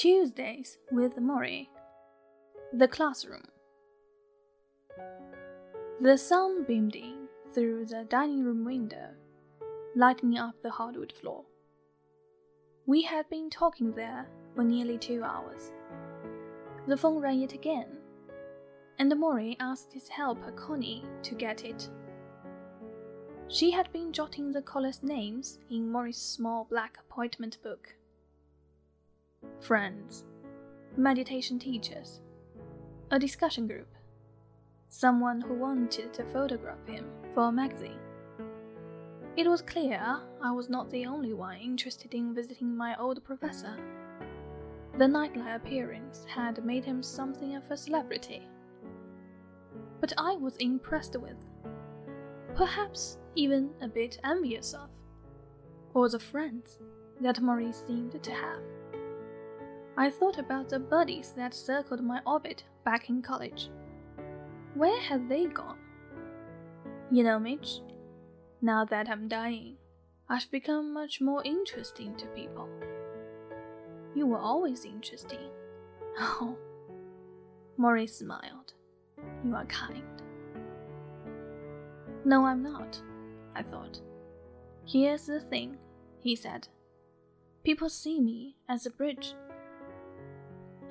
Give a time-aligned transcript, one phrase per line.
[0.00, 1.68] Tuesdays with Morrie.
[2.72, 3.44] The classroom.
[6.00, 9.10] The sun beamed in through the dining room window,
[9.94, 11.44] lighting up the hardwood floor.
[12.86, 15.70] We had been talking there for nearly two hours.
[16.86, 17.98] The phone rang yet again,
[18.98, 21.90] and Morrie asked his helper Connie to get it.
[23.48, 27.96] She had been jotting the callers' names in Morrie's small black appointment book
[29.60, 30.24] friends,
[30.96, 32.20] meditation teachers,
[33.10, 33.86] a discussion group,
[34.88, 38.00] someone who wanted to photograph him for a magazine.
[39.36, 43.76] It was clear I was not the only one interested in visiting my old professor.
[44.98, 48.48] The Nightline appearance had made him something of a celebrity.
[50.00, 51.36] But I was impressed with,
[52.56, 54.88] perhaps even a bit envious of,
[55.94, 56.78] all the friends
[57.20, 58.62] that Maurice seemed to have.
[60.00, 63.68] I thought about the buddies that circled my orbit back in college.
[64.72, 65.76] Where had they gone?
[67.10, 67.82] You know, Mitch,
[68.62, 69.76] now that I'm dying,
[70.26, 72.66] I've become much more interesting to people.
[74.14, 75.50] You were always interesting.
[76.18, 76.56] Oh.
[77.76, 78.72] Maurice smiled.
[79.44, 80.22] You are kind.
[82.24, 83.00] No, I'm not,
[83.54, 84.00] I thought.
[84.86, 85.76] Here's the thing,
[86.20, 86.68] he said.
[87.64, 89.34] People see me as a bridge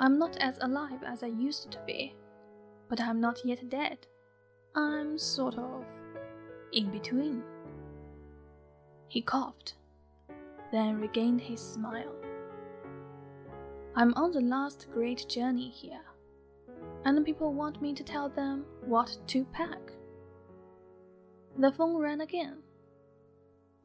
[0.02, 2.16] I'm not as alive as I used to be,
[2.88, 4.08] but I'm not yet dead.
[4.74, 5.84] I'm sort of
[6.72, 7.44] in between.
[9.10, 9.74] He coughed,
[10.72, 12.16] then regained his smile.
[13.96, 16.06] I'm on the last great journey here,
[17.04, 19.92] and people want me to tell them what to pack.
[21.58, 22.60] The phone rang again.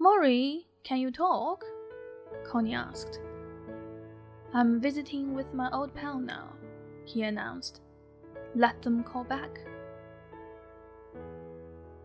[0.01, 1.65] Morrie, can you talk?
[2.45, 3.19] Connie asked.
[4.57, 6.53] I'm visiting with my old pal now,
[7.05, 7.81] he announced.
[8.55, 9.59] Let them call back.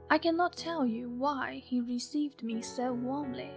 [0.10, 3.52] I cannot tell you why he received me so warmly.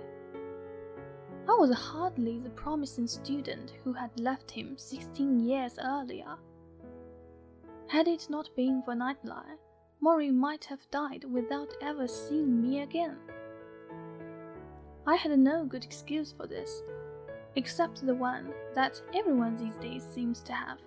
[1.48, 6.36] I was hardly the promising student who had left him 16 years earlier.
[7.86, 9.56] Had it not been for Nightline,
[10.04, 13.16] Morrie might have died without ever seeing me again.
[15.06, 16.82] I had no good excuse for this,
[17.56, 20.78] except the one that everyone these days seems to have.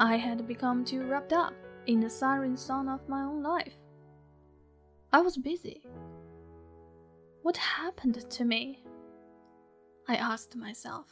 [0.00, 1.54] I had become too wrapped up
[1.86, 3.76] in the siren song of my own life.
[5.12, 5.82] I was busy.
[7.42, 8.82] What happened to me?
[10.08, 11.06] I asked myself.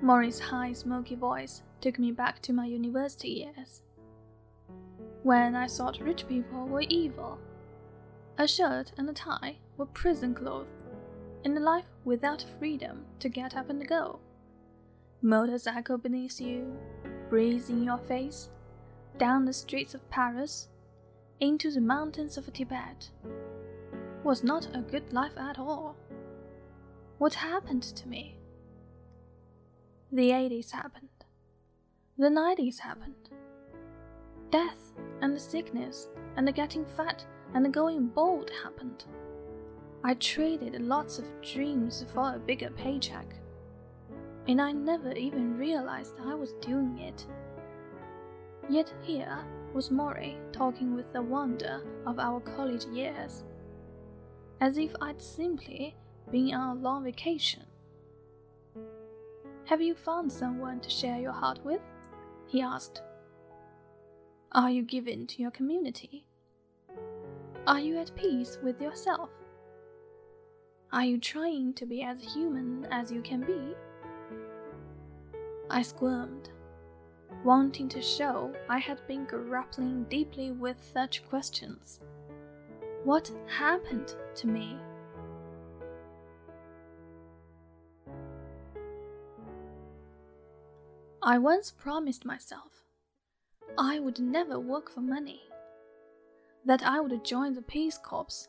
[0.00, 3.82] Morrie's high, smoky voice took me back to my university years.
[5.22, 7.38] When I thought rich people were evil,
[8.38, 10.72] a shirt and a tie were prison clothes
[11.44, 14.20] in a life without freedom to get up and go.
[15.20, 16.78] Motorcycle beneath you,
[17.28, 18.48] breeze in your face,
[19.18, 20.68] down the streets of Paris,
[21.40, 23.10] into the mountains of Tibet,
[24.22, 25.96] was not a good life at all.
[27.18, 28.38] What happened to me?
[30.12, 31.08] The 80s happened.
[32.16, 33.30] The 90s happened.
[34.52, 34.92] Death
[35.22, 39.06] and sickness and the getting fat and going bald happened.
[40.04, 43.26] I traded lots of dreams for a bigger paycheck,
[44.46, 47.26] and I never even realized I was doing it.
[48.68, 53.44] Yet here was Morrie talking with the wonder of our college years,
[54.60, 55.96] as if I'd simply
[56.30, 57.64] been on a long vacation.
[59.66, 61.80] Have you found someone to share your heart with?
[62.46, 63.02] he asked.
[64.52, 66.26] Are you given to your community?
[67.66, 69.30] Are you at peace with yourself?
[70.96, 73.74] Are you trying to be as human as you can be?
[75.68, 76.48] I squirmed,
[77.44, 82.00] wanting to show I had been grappling deeply with such questions.
[83.04, 84.78] What happened to me?
[91.22, 92.72] I once promised myself
[93.76, 95.42] I would never work for money,
[96.64, 98.48] that I would join the Peace Corps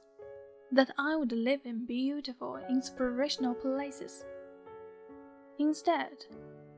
[0.71, 4.25] that I would live in beautiful, inspirational places.
[5.59, 6.25] Instead,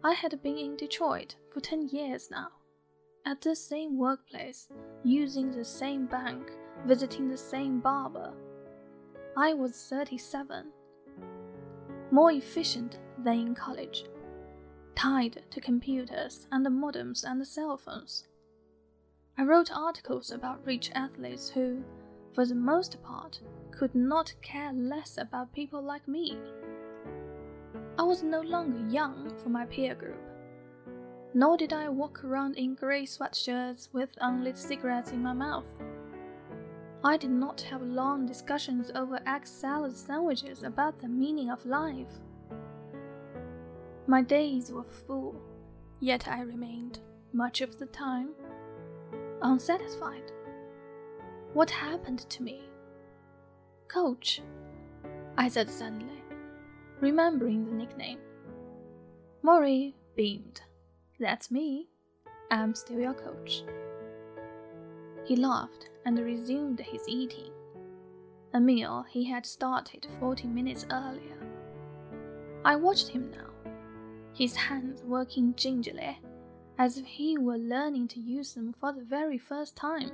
[0.04, 2.50] I had been in Detroit for 10 years now,
[3.26, 4.68] at the same workplace,
[5.04, 6.52] using the same bank,
[6.86, 8.34] visiting the same barber.
[9.36, 10.68] I was 37,
[12.12, 14.06] more efficient than in college,
[14.96, 18.28] tied to computers and the modems and the cell phones.
[19.38, 21.84] I wrote articles about rich athletes who,
[22.34, 23.42] for the most part,
[23.72, 26.38] could not care less about people like me.
[27.98, 30.22] I was no longer young for my peer group.
[31.34, 35.68] Nor did I walk around in grey sweatshirts with unlit cigarettes in my mouth.
[37.04, 42.20] I did not have long discussions over egg salad sandwiches about the meaning of life.
[44.08, 45.36] My days were full,
[46.00, 47.00] yet I remained,
[47.32, 48.30] much of the time,
[49.42, 50.32] unsatisfied.
[51.54, 52.62] What happened to me?
[53.88, 54.42] Coach,
[55.38, 56.24] I said suddenly,
[57.00, 58.20] remembering the nickname.
[59.44, 60.62] Morrie beamed.
[61.20, 61.88] That's me.
[62.52, 63.64] I'm still your coach.
[65.26, 67.52] He laughed and resumed his eating,
[68.54, 71.38] a meal he had started forty minutes earlier.
[72.64, 73.72] I watched him now,
[74.34, 76.20] his hands working gingerly,
[76.78, 80.12] as if he were learning to use them for the very first time.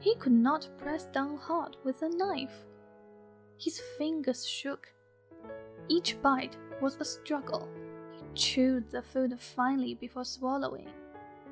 [0.00, 2.66] He could not press down hard with a knife.
[3.58, 4.88] His fingers shook.
[5.88, 7.68] Each bite was a struggle.
[8.12, 10.88] He chewed the food finely before swallowing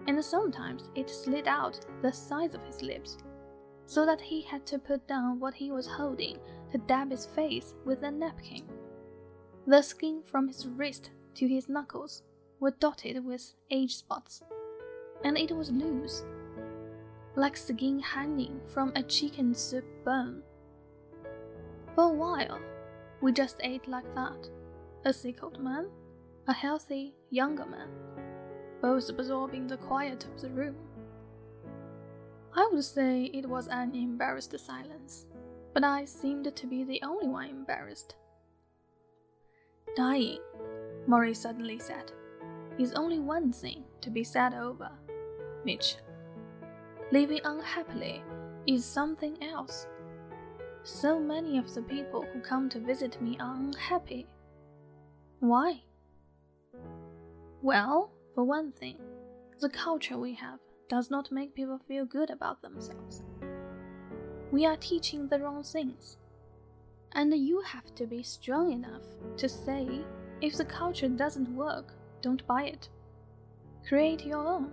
[0.07, 3.19] and sometimes it slid out the sides of his lips,
[3.87, 6.39] so that he had to put down what he was holding
[6.71, 8.65] to dab his face with a napkin.
[9.67, 12.23] The skin from his wrist to his knuckles
[12.61, 14.43] were dotted with age spots,
[15.25, 16.25] and it was loose,
[17.37, 20.43] like skin hanging from a chicken soup bone.
[21.95, 22.61] For a while,
[23.21, 24.49] we just ate like that
[25.05, 25.87] a sick old man,
[26.49, 27.89] a healthy younger man
[28.81, 30.77] both absorbing the quiet of the room.
[32.55, 35.27] I would say it was an embarrassed silence,
[35.75, 38.17] but I seemed to be the only one embarrassed.
[39.97, 40.39] Dying,
[41.09, 42.13] Morrie suddenly said,
[42.79, 44.91] is only one thing to be sad over,
[45.65, 45.97] Mitch.
[47.13, 48.23] Living unhappily
[48.67, 49.87] is something else.
[50.83, 54.27] So many of the people who come to visit me are unhappy.
[55.39, 55.83] Why?
[57.63, 58.99] Well, for one thing,
[59.61, 60.59] the culture we have
[60.89, 63.23] does not make people feel good about themselves.
[64.51, 66.17] We are teaching the wrong things.
[67.13, 69.03] And you have to be strong enough
[69.37, 69.87] to say,
[70.41, 72.89] if the culture doesn't work, don't buy it.
[73.87, 74.73] Create your own.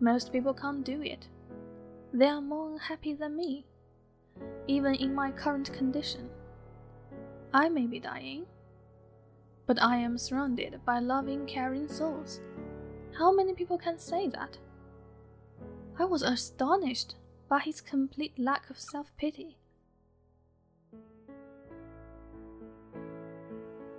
[0.00, 1.28] Most people can't do it.
[2.12, 3.64] They are more unhappy than me,
[4.66, 6.28] even in my current condition.
[7.54, 8.46] I may be dying,
[9.66, 12.40] but I am surrounded by loving, caring souls.
[13.18, 14.58] How many people can say that?
[15.98, 17.14] I was astonished
[17.48, 19.56] by his complete lack of self pity.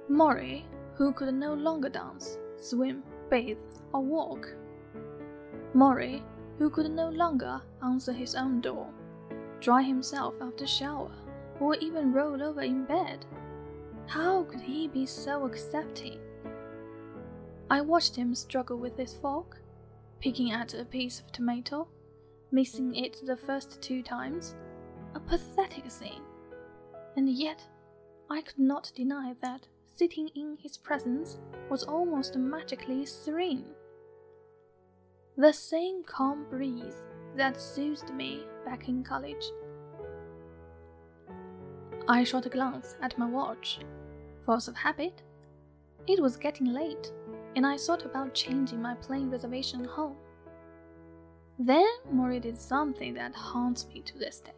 [0.09, 0.63] Morrie,
[0.93, 3.57] who could no longer dance, swim, bathe,
[3.93, 4.47] or walk.
[5.77, 6.23] Morrie,
[6.57, 8.87] who could no longer answer his own door,
[9.59, 11.11] dry himself after shower,
[11.59, 13.27] or even roll over in bed.
[14.07, 16.17] How could he be so accepting?
[17.69, 19.61] I watched him struggle with his fork,
[20.19, 21.87] picking at a piece of tomato,
[22.51, 24.55] missing it the first two times.
[25.13, 26.23] A pathetic scene.
[27.15, 27.61] And yet,
[28.31, 31.37] I could not deny that sitting in his presence
[31.69, 33.76] was almost magically serene.
[35.39, 37.05] The same calm breeze
[37.35, 39.45] that soothed me back in college.
[42.07, 43.79] I shot a glance at my watch
[44.41, 45.21] Force of habit?
[46.07, 47.11] It was getting late,
[47.55, 50.15] and I thought about changing my plane reservation home.
[51.59, 54.56] Then Morrie did something that haunts me to this day.